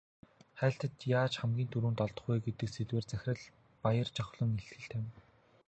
[0.61, 3.43] Хайлтад яаж хамгийн түрүүнд олдох вэ гэдэг сэдвээр захирал
[3.83, 5.15] Баяржавхлан илтгэл тавина.